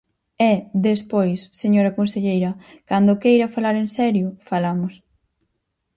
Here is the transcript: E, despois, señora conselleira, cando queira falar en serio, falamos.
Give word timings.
E, 0.51 0.53
despois, 0.87 1.39
señora 1.61 1.95
conselleira, 1.97 2.51
cando 2.89 3.19
queira 3.23 3.51
falar 3.55 3.75
en 3.83 3.89
serio, 3.97 4.27
falamos. 4.49 4.93